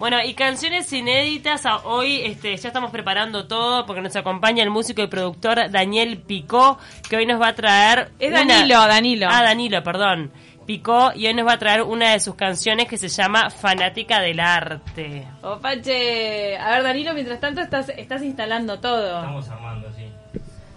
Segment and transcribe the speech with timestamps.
[0.00, 4.70] Bueno, y canciones inéditas, a- hoy este, ya estamos preparando todo porque nos acompaña el
[4.70, 8.10] músico y productor Daniel Picó, que hoy nos va a traer...
[8.18, 9.28] Es una- Danilo, Danilo.
[9.30, 10.32] Ah, Danilo, perdón.
[10.66, 14.20] Picó y hoy nos va a traer una de sus canciones que se llama Fanática
[14.20, 15.26] del Arte.
[15.42, 19.18] Opache, a ver Danilo, mientras tanto estás, estás instalando todo.
[19.18, 20.04] armando, sí.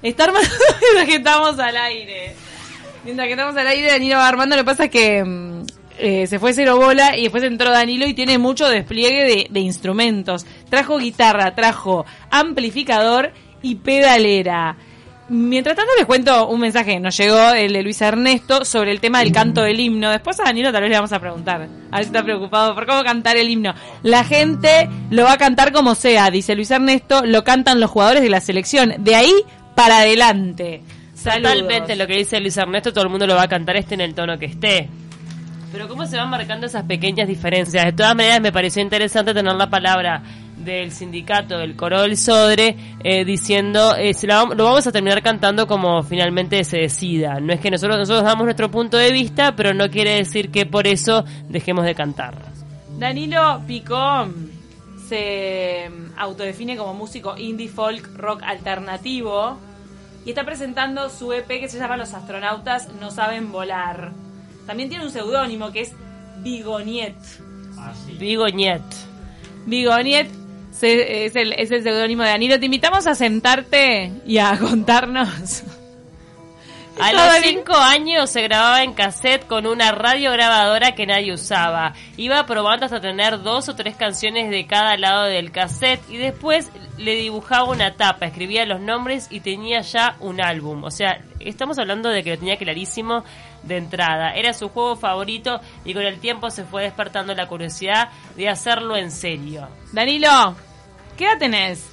[0.01, 0.49] Está armando
[0.81, 2.35] mientras que estamos al aire.
[3.05, 4.55] Mientras que estamos al aire, Danilo va armando.
[4.57, 5.52] Lo que pasa es que mm,
[5.97, 9.59] eh, se fue cero bola y después entró Danilo y tiene mucho despliegue de, de
[9.59, 10.45] instrumentos.
[10.69, 14.77] Trajo guitarra, trajo amplificador y pedalera.
[15.29, 18.99] Mientras tanto les cuento un mensaje que nos llegó, el de Luis Ernesto, sobre el
[18.99, 20.11] tema del canto del himno.
[20.11, 21.55] Después a Danilo tal vez le vamos a preguntar,
[21.91, 23.73] a ver si está preocupado por cómo cantar el himno.
[24.03, 28.21] La gente lo va a cantar como sea, dice Luis Ernesto, lo cantan los jugadores
[28.21, 28.95] de la selección.
[28.99, 29.33] De ahí
[29.75, 30.81] para adelante.
[31.15, 31.53] Saludos.
[31.53, 34.01] Totalmente lo que dice Luis Ernesto, todo el mundo lo va a cantar este en
[34.01, 34.89] el tono que esté.
[35.73, 37.83] Pero cómo se van marcando esas pequeñas diferencias.
[37.83, 40.21] De todas maneras me pareció interesante tener la palabra
[40.55, 44.13] del sindicato del coro del Sodre eh, diciendo eh,
[44.55, 47.39] lo vamos a terminar cantando como finalmente se decida.
[47.39, 50.67] No es que nosotros nosotros damos nuestro punto de vista, pero no quiere decir que
[50.67, 52.35] por eso dejemos de cantar.
[52.99, 54.27] Danilo Picó
[55.09, 59.57] se autodefine como músico indie folk rock alternativo
[60.23, 64.11] y está presentando su EP que se llama Los astronautas no saben volar.
[64.65, 65.91] También tiene un seudónimo que es
[66.39, 67.15] Bigoniet.
[68.19, 68.81] Bigoñet.
[69.65, 70.29] Bigoniet
[70.71, 72.59] se- es el, es el seudónimo de Danilo.
[72.59, 75.63] Te invitamos a sentarte y a contarnos.
[76.99, 81.93] A los cinco años se grababa en cassette con una radiograbadora que nadie usaba.
[82.17, 86.69] Iba probando hasta tener dos o tres canciones de cada lado del cassette y después
[86.97, 90.83] le dibujaba una tapa, escribía los nombres y tenía ya un álbum.
[90.83, 93.23] O sea, estamos hablando de que lo tenía clarísimo
[93.63, 94.33] de entrada.
[94.35, 98.95] Era su juego favorito y con el tiempo se fue despertando la curiosidad de hacerlo
[98.95, 99.67] en serio.
[99.91, 100.55] Danilo,
[101.17, 101.87] ¿qué edad tenés?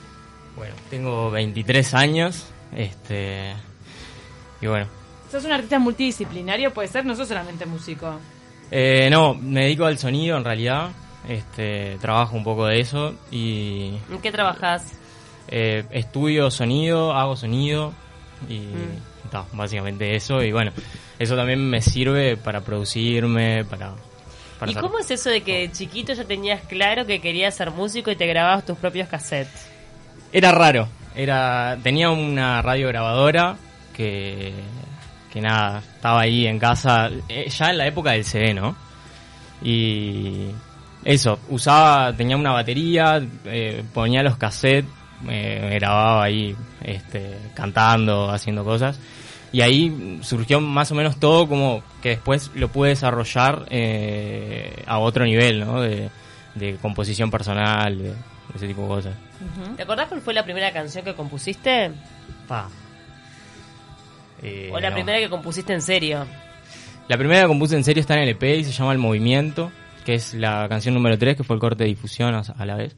[0.57, 3.55] Bueno, tengo 23 años, este...
[4.61, 4.87] Y bueno,
[5.31, 8.19] Sos un artista multidisciplinario, puede ser, no sos solamente músico.
[8.73, 10.91] eh, no, me dedico al sonido en realidad,
[11.29, 14.85] este, trabajo un poco de eso y ¿En qué trabajás?
[15.49, 17.93] eh, estudio sonido, hago sonido
[18.49, 19.57] y Mm.
[19.57, 20.73] básicamente eso y bueno,
[21.19, 23.93] eso también me sirve para producirme, para...
[24.59, 27.71] para ¿Y cómo es eso de que de chiquito ya tenías claro que querías ser
[27.71, 29.67] músico y te grababas tus propios cassettes?
[30.33, 30.89] Era raro.
[31.15, 33.57] Era, tenía una radio grabadora
[33.95, 34.53] que,
[35.33, 38.77] que nada, estaba ahí en casa, eh, ya en la época del CD, ¿no?
[39.63, 40.47] Y
[41.05, 44.91] eso, usaba, tenía una batería, eh, ponía los cassettes,
[45.29, 48.99] eh, grababa ahí este, cantando, haciendo cosas.
[49.53, 54.99] Y ahí surgió más o menos todo como que después lo pude desarrollar eh, a
[54.99, 55.81] otro nivel, ¿no?
[55.81, 56.09] De,
[56.55, 58.15] de composición personal, de, de
[58.55, 59.15] ese tipo de cosas.
[59.77, 61.91] ¿Te acordás cuál fue la primera canción que compusiste?
[62.47, 62.69] Pa.
[64.43, 64.97] Eh, ¿O la no.
[64.97, 66.27] primera que compusiste en serio?
[67.09, 69.73] La primera que compuse en serio está en el EP y se llama El Movimiento,
[70.05, 72.77] que es la canción número 3, que fue el corte de difusión a, a la
[72.77, 72.97] vez.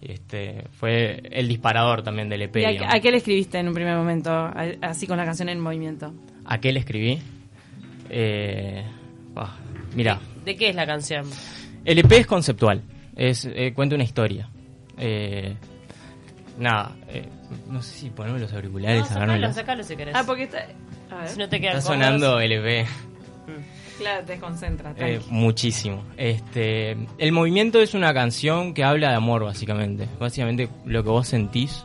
[0.00, 2.56] Este, fue el disparador también del EP.
[2.56, 5.48] ¿Y a, a qué le escribiste en un primer momento, a- así con la canción
[5.48, 6.12] en movimiento?
[6.44, 7.18] ¿A qué le escribí?
[8.10, 8.84] Eh,
[9.34, 9.56] pa,
[9.94, 11.24] mira, ¿De qué es la canción?
[11.84, 12.82] el EP es conceptual,
[13.16, 14.48] es eh, cuenta una historia.
[14.98, 15.56] Eh,
[16.58, 17.28] nada, eh,
[17.68, 20.14] no sé si ponerme los auriculares, No, sacalo, sacalo si querés.
[20.14, 20.66] Ah, porque está...
[21.10, 22.86] A ver, Si no te queda Está sonando el EP.
[23.98, 24.94] Claro, te desconcentra.
[24.98, 26.02] Eh, muchísimo.
[26.16, 30.06] Este, el movimiento es una canción que habla de amor, básicamente.
[30.18, 31.84] Básicamente lo que vos sentís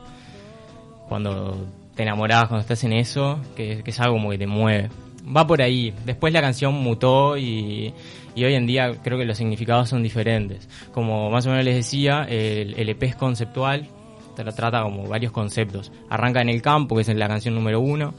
[1.07, 4.89] cuando te enamorás, cuando estás en eso, que, que es algo como que te mueve.
[5.35, 5.94] Va por ahí.
[6.05, 7.93] Después la canción mutó y,
[8.33, 10.67] y hoy en día creo que los significados son diferentes.
[10.93, 13.88] Como más o menos les decía, el, el EP es conceptual,
[14.35, 15.91] tra- trata como varios conceptos.
[16.09, 18.13] Arranca en el campo, que es la canción número uno.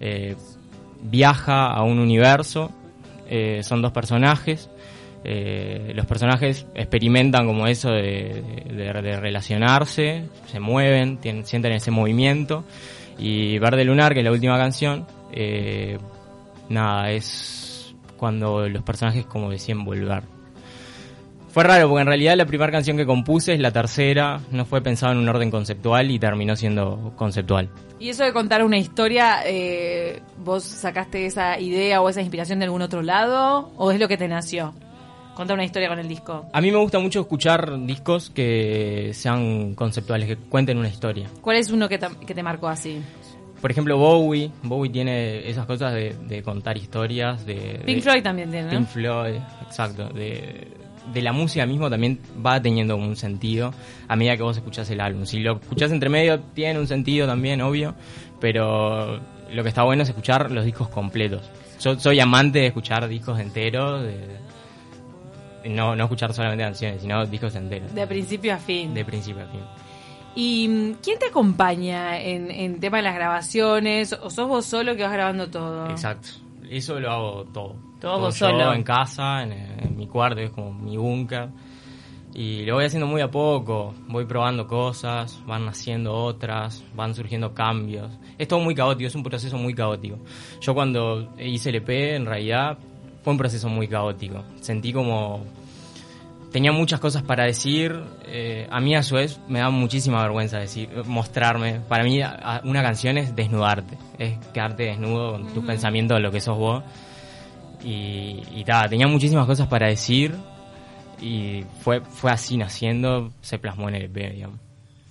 [0.00, 0.34] Eh,
[1.04, 2.72] viaja a un universo.
[3.26, 4.68] eh, son dos personajes.
[5.24, 8.42] Eh, los personajes experimentan como eso de,
[9.18, 12.64] relacionarse, se mueven, tienen- sienten ese movimiento.
[13.18, 15.98] Y Verde Lunar, que es la última canción, eh,
[16.68, 20.33] nada, es cuando los personajes como decían volver.
[21.54, 24.80] Fue raro porque en realidad la primera canción que compuse es la tercera, no fue
[24.82, 27.68] pensado en un orden conceptual y terminó siendo conceptual.
[28.00, 32.64] Y eso de contar una historia, eh, ¿vos sacaste esa idea o esa inspiración de
[32.64, 33.70] algún otro lado?
[33.76, 34.74] ¿O es lo que te nació?
[35.36, 36.44] Contar una historia con el disco.
[36.52, 41.28] A mí me gusta mucho escuchar discos que sean conceptuales, que cuenten una historia.
[41.40, 43.00] ¿Cuál es uno que te, que te marcó así?
[43.60, 44.50] Por ejemplo, Bowie.
[44.64, 47.46] Bowie tiene esas cosas de, de contar historias.
[47.46, 48.78] De, Pink de- Floyd también tiene, ¿no?
[48.78, 49.36] Pink Floyd,
[49.66, 50.08] exacto.
[50.08, 50.68] De,
[51.12, 53.72] de la música mismo también va teniendo un sentido
[54.08, 55.26] a medida que vos escuchás el álbum.
[55.26, 57.94] Si lo escuchás entre medio, tiene un sentido también, obvio,
[58.40, 59.20] pero
[59.52, 61.42] lo que está bueno es escuchar los discos completos.
[61.80, 64.16] Yo soy amante de escuchar discos enteros, de,
[65.70, 68.94] no, no escuchar solamente canciones, sino discos enteros, De principio a fin.
[68.94, 69.60] de principio a fin.
[70.36, 74.12] ¿Y quién te acompaña en, en tema de las grabaciones?
[74.14, 75.88] ¿O sos vos solo que vas grabando todo?
[75.90, 76.28] Exacto.
[76.68, 77.76] Eso lo hago todo.
[78.04, 78.72] Todo yo solo.
[78.72, 81.48] en casa, en, en mi cuarto, es como mi búnker.
[82.34, 83.94] Y lo voy haciendo muy a poco.
[84.08, 88.10] Voy probando cosas, van naciendo otras, van surgiendo cambios.
[88.36, 90.18] Es todo muy caótico, es un proceso muy caótico.
[90.60, 92.76] Yo cuando hice el EP, en realidad,
[93.22, 94.42] fue un proceso muy caótico.
[94.60, 95.44] Sentí como
[96.50, 98.00] tenía muchas cosas para decir.
[98.26, 101.80] eh, a mí a su vez me da muchísima vergüenza decir, mostrarme.
[101.88, 102.20] Para mí
[102.64, 106.82] una canción es desnudarte, es quedarte desnudo con tus pensamientos de lo que sos vos.
[107.84, 110.34] Y, y ta, tenía muchísimas cosas para decir
[111.20, 114.58] y fue, fue así naciendo, se plasmó en el EP, digamos.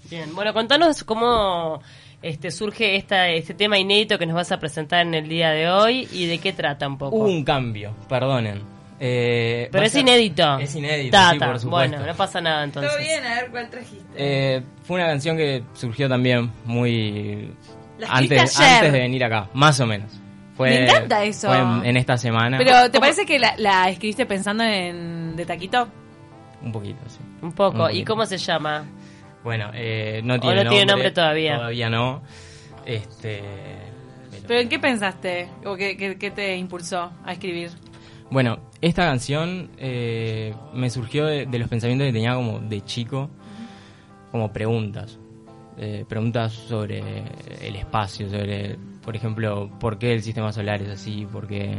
[0.09, 1.81] Bien, bueno, contanos cómo
[2.21, 5.69] este surge esta, este tema inédito que nos vas a presentar en el día de
[5.69, 7.15] hoy y de qué trata un poco.
[7.15, 8.61] Hubo un cambio, perdonen.
[8.99, 10.59] Eh, Pero a es inédito.
[10.59, 11.47] Es inédito, Ta, sí, ta.
[11.47, 11.89] por supuesto.
[11.97, 12.91] Bueno, no pasa nada entonces.
[12.91, 14.05] Todo bien, a ver cuál trajiste.
[14.15, 17.51] Eh, fue una canción que surgió también muy
[18.07, 20.11] antes, antes de venir acá, más o menos.
[20.63, 21.47] Fue, Me encanta eso.
[21.47, 22.57] Fue en, en esta semana.
[22.57, 25.87] Pero, ¿te parece que la, la escribiste pensando en de taquito?
[26.61, 27.19] Un poquito, sí.
[27.41, 27.85] Un poco.
[27.85, 28.85] Un ¿Y cómo se llama?
[29.43, 31.55] Bueno, eh, no O tiene no tiene nombre todavía.
[31.57, 32.21] Todavía no.
[32.85, 33.41] Este,
[34.31, 35.49] pero- ¿Pero en qué pensaste?
[35.65, 37.71] ¿O qué, qué- qué te impulsó a escribir?
[38.29, 43.29] Bueno, esta canción eh, me surgió de, de los pensamientos que tenía como de chico,
[44.31, 45.19] como preguntas.
[45.77, 47.03] Eh, preguntas sobre
[47.61, 51.75] el espacio, sobre, por ejemplo, por qué el sistema solar es así, por qué,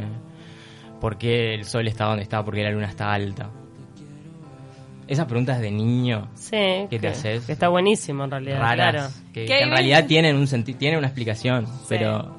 [1.01, 3.51] por qué el sol está donde está, por qué la luna está alta.
[5.07, 6.51] Esas preguntas de niño Sí.
[6.57, 7.45] ¿Qué te que- haces?
[7.45, 8.59] Que está buenísimo en realidad.
[8.59, 9.09] raras, Claro.
[9.35, 12.35] que, Que que en realidad tienen un tienen una explicación, pero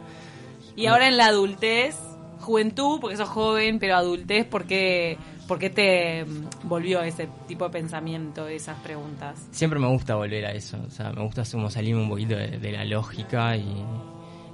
[0.76, 1.96] Y ahora en la adultez,
[2.40, 5.18] juventud, porque sos joven, pero adultez, ¿por qué,
[5.48, 9.48] por qué te mm, volvió ese tipo de pensamiento, esas preguntas?
[9.52, 10.78] siempre me gusta volver a eso.
[10.88, 13.64] O sea, me gusta como salirme un poquito de, de la lógica y,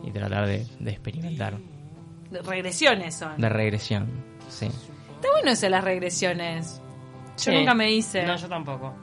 [0.04, 1.58] y tratar de, de experimentar.
[2.30, 3.38] De- Regresiones son.
[3.40, 4.08] De regresión,
[4.50, 4.66] sí.
[4.68, 6.82] Está bueno eso de las regresiones.
[7.38, 7.58] Yo Sí.
[7.58, 8.24] nunca me hice.
[8.24, 8.94] No, yo tampoco.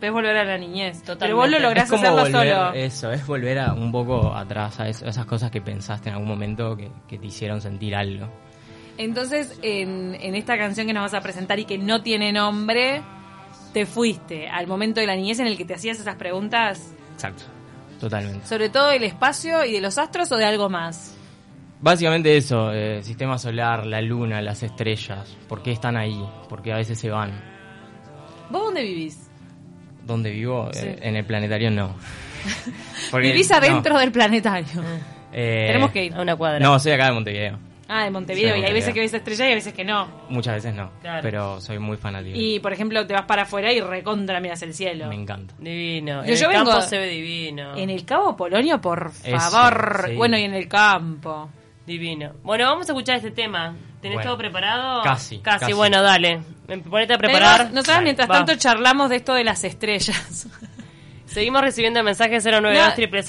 [0.00, 0.98] Ves volver a la niñez.
[1.00, 1.34] Pero Totalmente.
[1.40, 2.72] vos lo lográs es como hacerlo volver, solo.
[2.74, 6.14] eso, es volver a un poco atrás a, eso- a esas cosas que pensaste en
[6.16, 8.28] algún momento que, que te hicieron sentir algo.
[8.98, 13.00] Entonces, en, en esta canción que nos vas a presentar y que no tiene nombre,
[13.72, 17.44] te fuiste al momento de la niñez en el que te hacías esas preguntas, Exacto,
[18.02, 18.46] totalmente.
[18.46, 21.16] sobre todo del espacio y de los astros o de algo más.
[21.80, 26.22] Básicamente eso, eh, sistema solar, la luna, las estrellas, ¿por qué están ahí?
[26.48, 27.32] ¿Por qué a veces se van?
[28.50, 29.28] ¿Vos dónde vivís?
[30.06, 30.68] ¿Dónde vivo?
[30.72, 30.80] Sí.
[30.86, 31.94] Eh, en el planetario no.
[33.10, 34.82] Porque- vivís no, adentro del planetario.
[35.32, 36.14] eh, Tenemos que ir.
[36.14, 36.58] A una cuadra.
[36.60, 37.58] No, soy acá de Montevideo.
[37.88, 38.54] Ah, de Montevideo.
[38.54, 40.08] Sí, y hay veces que ves estrella y hay veces que no.
[40.28, 41.20] Muchas veces no, Claro.
[41.22, 42.36] pero soy muy fanático.
[42.38, 45.08] Y, por ejemplo, te vas para afuera y recontra miras el cielo.
[45.08, 45.54] Me encanta.
[45.58, 46.24] Divino.
[46.24, 47.76] Yo- en yo el campo se ve divino.
[47.76, 50.04] En el Cabo Polonio, por Eso, favor.
[50.08, 50.14] sí.
[50.16, 51.50] Bueno, y en el campo.
[51.86, 52.32] Divino.
[52.44, 53.74] Bueno, vamos a escuchar este tema.
[54.00, 54.30] ¿Tenés Bueno.
[54.30, 55.02] todo preparado?
[55.02, 55.72] Casi, Casi, casi.
[55.72, 56.40] bueno, dale.
[56.88, 57.72] Ponete a preparar.
[57.72, 58.34] Nosotros mientras va.
[58.34, 60.46] tanto charlamos de esto de las estrellas.
[61.32, 62.62] Seguimos recibiendo mensajes 092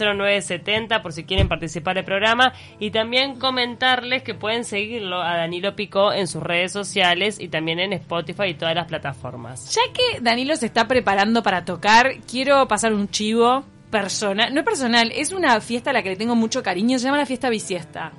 [0.02, 0.26] No.
[0.26, 5.76] 0970 por si quieren participar del programa y también comentarles que pueden seguirlo a Danilo
[5.76, 9.74] Picó en sus redes sociales y también en Spotify y todas las plataformas.
[9.74, 14.54] Ya que Danilo se está preparando para tocar, quiero pasar un chivo personal.
[14.54, 17.00] No es personal, es una fiesta a la que le tengo mucho cariño.
[17.00, 18.12] Se llama la fiesta bisiesta.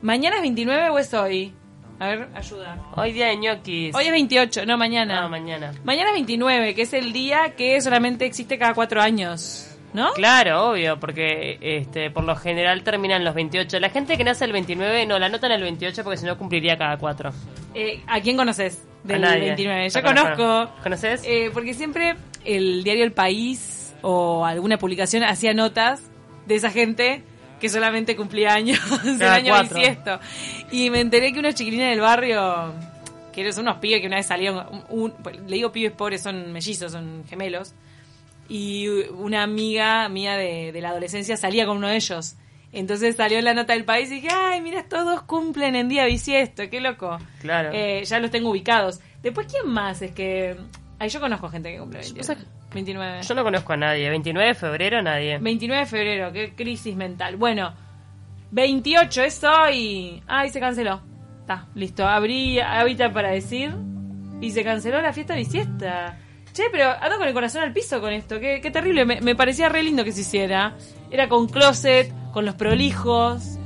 [0.00, 1.52] ¿Mañana es 29 o es hoy?
[2.00, 2.78] A ver, ayuda.
[2.96, 3.94] Hoy día de ñoquis.
[3.94, 5.20] Hoy es 28, no mañana.
[5.22, 5.72] No, mañana.
[5.84, 9.66] Mañana es 29, que es el día que solamente existe cada cuatro años.
[9.92, 10.12] ¿No?
[10.12, 13.80] Claro, obvio, porque este por lo general terminan los 28.
[13.80, 16.78] La gente que nace el 29 no la anotan el 28 porque si no cumpliría
[16.78, 17.32] cada cuatro.
[17.74, 19.46] Eh, ¿A quién conoces del A nadie.
[19.48, 19.88] 29?
[19.90, 20.36] Yo No conozco.
[20.36, 20.72] conozco.
[20.84, 21.22] ¿Conoces?
[21.26, 22.14] Eh, porque siempre
[22.44, 26.08] el diario El País o alguna publicación hacía notas
[26.46, 27.24] de esa gente
[27.60, 29.76] que solamente cumplía años el año cuatro.
[29.76, 30.18] bisiesto.
[30.70, 32.72] Y me enteré que unos chiquilines del barrio,
[33.32, 36.52] que son unos pibes que una vez salieron, un- un- le digo pibes pobres, son
[36.52, 37.74] mellizos, son gemelos,
[38.48, 42.34] y una amiga mía de, de la adolescencia salía con uno de ellos.
[42.72, 46.04] Entonces salió en la nota del país y dije, ay, mira, todos cumplen en día
[46.06, 47.18] bisiesto, qué loco.
[47.40, 47.70] Claro.
[47.72, 49.00] Eh, ya los tengo ubicados.
[49.22, 50.02] Después, ¿quién más?
[50.02, 50.56] Es que...
[50.98, 52.44] Ay, yo conozco gente que cumple 29.
[52.72, 53.22] 29.
[53.22, 54.08] Yo no conozco a nadie.
[54.10, 55.38] 29 de febrero nadie.
[55.38, 57.36] 29 de febrero, qué crisis mental.
[57.36, 57.72] Bueno,
[58.52, 60.22] 28 es hoy.
[60.26, 61.00] Ay, se canceló.
[61.40, 62.06] Está, listo.
[62.06, 63.74] Abrí ahorita para decir.
[64.40, 66.18] y se canceló la fiesta bisiesta.
[66.52, 68.40] Che, pero ando con el corazón al piso con esto.
[68.40, 69.04] Qué, qué terrible.
[69.04, 70.76] Me, me parecía re lindo que se hiciera.
[71.10, 73.58] Era con Closet, con los prolijos.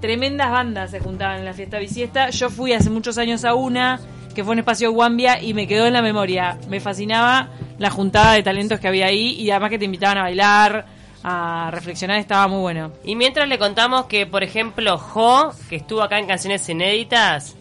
[0.00, 2.30] Tremendas bandas se juntaban en la fiesta bisiesta.
[2.30, 4.00] Yo fui hace muchos años a una,
[4.34, 6.58] que fue en Espacio Guambia, y me quedó en la memoria.
[6.68, 10.22] Me fascinaba la juntada de talentos que había ahí y además que te invitaban a
[10.22, 10.86] bailar,
[11.22, 12.92] a reflexionar, estaba muy bueno.
[13.04, 17.56] Y mientras le contamos que, por ejemplo, Jo, que estuvo acá en Canciones Inéditas,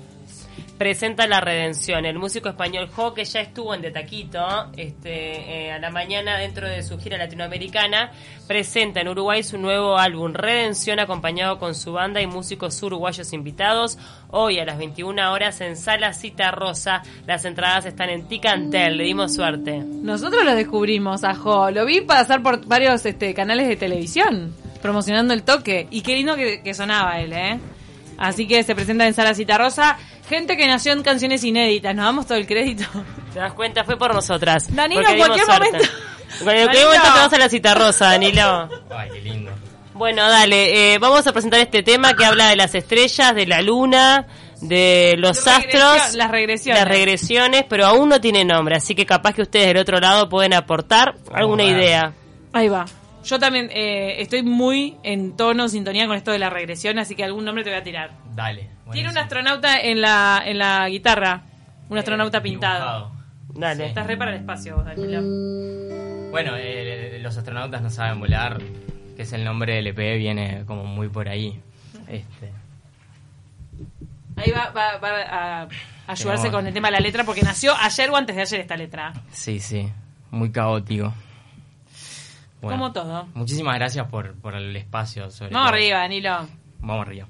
[0.77, 2.05] presenta La Redención.
[2.05, 6.37] El músico español Jo, que ya estuvo en De Taquito este, eh, a la mañana
[6.37, 8.11] dentro de su gira latinoamericana,
[8.47, 13.97] presenta en Uruguay su nuevo álbum Redención, acompañado con su banda y músicos uruguayos invitados.
[14.29, 17.03] Hoy a las 21 horas en Sala Cita Rosa.
[17.27, 18.97] Las entradas están en Ticantel.
[18.97, 19.77] Le dimos suerte.
[19.77, 21.71] Nosotros lo descubrimos a Jo.
[21.71, 25.87] Lo vi pasar por varios este, canales de televisión promocionando el toque.
[25.91, 27.59] Y qué lindo que, que sonaba él, ¿eh?
[28.17, 29.97] Así que se presenta en Sala Cita Rosa.
[30.29, 31.95] Gente que nació en canciones inéditas.
[31.95, 32.85] Nos damos todo el crédito.
[33.33, 33.83] ¿Te das cuenta?
[33.83, 34.73] Fue por nosotras.
[34.73, 35.77] Danilo, en cualquier momento.
[36.39, 38.69] En cualquier momento te vas a la cita rosa, Danilo.
[38.89, 39.51] Ay, qué lindo.
[39.93, 43.61] Bueno, dale, eh, vamos a presentar este tema que habla de las estrellas, de la
[43.61, 44.25] luna,
[44.61, 46.79] de los Regresión- astros, las regresiones.
[46.81, 50.29] las regresiones, pero aún no tiene nombre, así que capaz que ustedes del otro lado
[50.29, 52.11] pueden aportar alguna idea.
[52.53, 52.85] Ahí va.
[53.23, 57.23] Yo también eh, estoy muy en tono, sintonía con esto de la regresión, así que
[57.23, 58.11] algún nombre te voy a tirar.
[58.35, 58.69] Dale.
[58.91, 61.41] Tiene un astronauta en la, en la guitarra.
[61.89, 62.79] Un astronauta pintado.
[63.07, 63.23] Dibujado.
[63.55, 63.85] Dale.
[63.87, 65.21] Estás re para el espacio, vos, Danilo.
[66.31, 68.57] Bueno, eh, los astronautas no saben volar,
[69.15, 71.59] que es el nombre del EP, viene como muy por ahí.
[72.07, 72.51] Este,
[74.35, 75.21] Ahí va, va, va
[75.61, 75.67] a
[76.07, 78.59] ayudarse Tenemos- con el tema de la letra, porque nació ayer o antes de ayer
[78.61, 79.13] esta letra.
[79.31, 79.89] sí, sí,
[80.31, 81.13] muy caótico.
[82.63, 83.27] Bueno, Como todo.
[83.33, 85.29] Muchísimas gracias por, por el espacio.
[85.29, 85.75] Sobre Vamos todo.
[85.77, 86.47] arriba, Danilo.
[86.79, 87.27] Vamos arriba.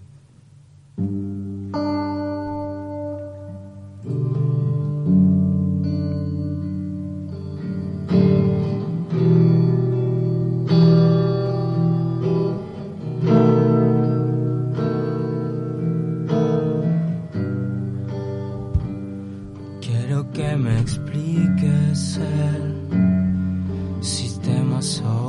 [19.81, 25.22] Quiero que me expliques el sistema solar.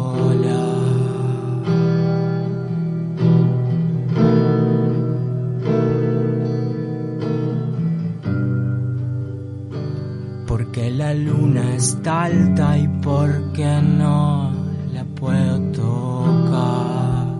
[10.96, 14.52] La luna está alta y porque no
[14.92, 17.34] la puedo tocar.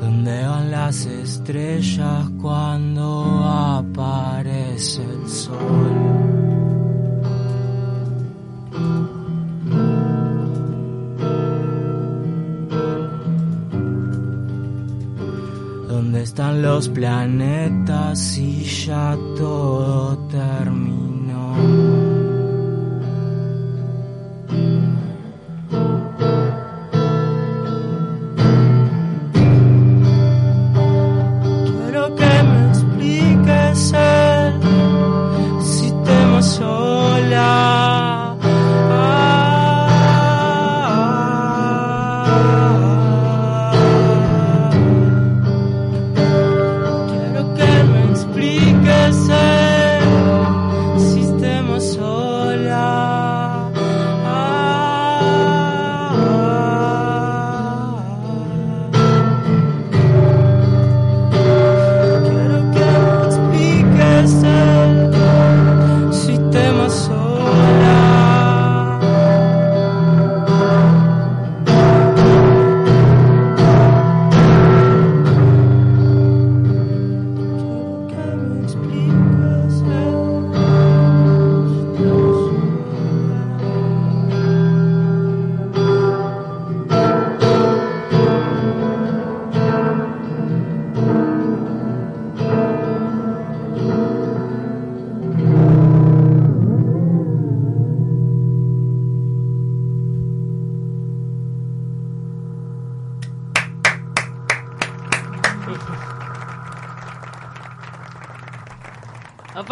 [0.00, 6.49] ¿Dónde van las estrellas cuando aparece el sol?
[16.30, 21.89] Están los planetas si ya todo terminó?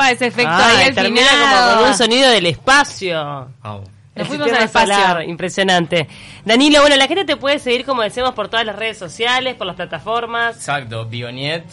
[0.06, 1.68] Ese efecto Ay, ahí al termina final.
[1.70, 3.48] como con un sonido del espacio.
[3.62, 3.84] Wow.
[4.14, 4.94] Nos fuimos al espacio.
[4.94, 6.08] solar, impresionante.
[6.44, 9.66] Danilo, bueno, la gente te puede seguir, como decimos, por todas las redes sociales, por
[9.66, 10.56] las plataformas.
[10.56, 11.64] Exacto, Bigoniet.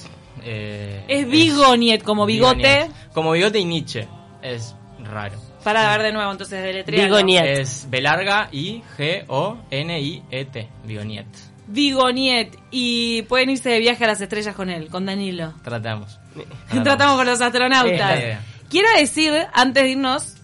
[0.44, 2.58] eh, Es Bigoniet, como bigote.
[2.58, 3.12] Bigoniet.
[3.13, 4.08] Como bigote y Nietzsche.
[4.44, 5.39] Es raro.
[5.63, 7.46] Para ver de nuevo, entonces, de Bigoniet.
[7.46, 10.70] Es B larga I G O N I E T.
[10.84, 11.25] Bigoniet.
[11.67, 15.53] Vigoniet y pueden irse de viaje a las estrellas con él, con Danilo.
[15.63, 16.20] Tratamos.
[16.83, 18.39] Tratamos con los astronautas.
[18.69, 20.35] Quiero decir, antes de irnos,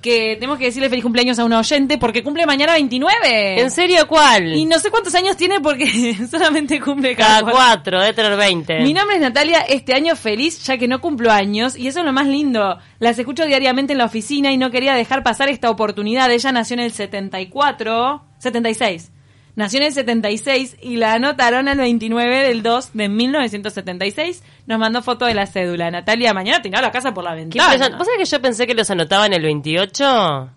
[0.00, 3.60] que tenemos que decirle feliz cumpleaños a una oyente porque cumple mañana 29.
[3.60, 4.54] ¿En serio cuál?
[4.54, 8.80] Y no sé cuántos años tiene porque solamente cumple Cada cada, cuatro, debe tener 20.
[8.80, 12.04] Mi nombre es Natalia, este año feliz ya que no cumplo años y eso es
[12.04, 12.78] lo más lindo.
[13.00, 16.30] Las escucho diariamente en la oficina y no quería dejar pasar esta oportunidad.
[16.30, 19.10] Ella nació en el 74, 76.
[19.58, 24.44] Nació en el 76 y la anotaron el 29 del 2 de 1976.
[24.68, 25.90] Nos mandó foto de la cédula.
[25.90, 27.64] Natalia, mañana a la casa por la ventana.
[27.98, 30.50] ¿Vos sabés que yo pensé que los anotaban el 28?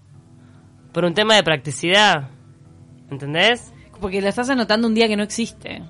[0.93, 2.29] Por un tema de practicidad.
[3.09, 3.73] ¿Entendés?
[3.99, 5.81] Porque la estás anotando un día que no existe.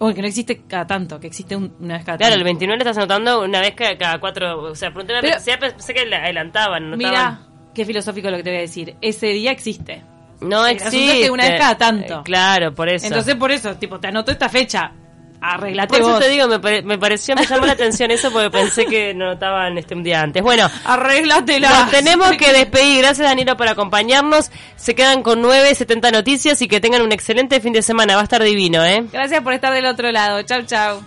[0.00, 2.44] O que no existe cada tanto, que existe un- una vez cada Claro, el tanto.
[2.46, 4.62] 29 lo estás anotando una vez cada, cada cuatro.
[4.64, 6.86] O sea, por un tema de practicidad pensé que la adelantaban.
[6.86, 6.98] anotaban.
[6.98, 7.40] Mira,
[7.72, 8.96] qué filosófico lo que te voy a decir.
[9.00, 10.02] Ese día existe.
[10.40, 11.18] No el existe.
[11.20, 12.14] es que una vez cada tanto.
[12.20, 13.06] Eh, Claro, por eso.
[13.06, 14.92] Entonces por eso, tipo, te anoto esta fecha.
[15.38, 16.18] Arreglate por eso vos.
[16.18, 19.26] te digo, me, pare- me pareció, me llamó la atención eso porque pensé que no
[19.26, 20.42] notaban este un día antes.
[20.42, 21.68] Bueno, Arréglatela.
[21.68, 23.02] Nos tenemos que despedir.
[23.02, 24.50] Gracias, Danilo, por acompañarnos.
[24.76, 28.14] Se quedan con 9.70 noticias y que tengan un excelente fin de semana.
[28.14, 29.04] Va a estar divino, ¿eh?
[29.12, 30.40] Gracias por estar del otro lado.
[30.42, 31.02] Chau, chau.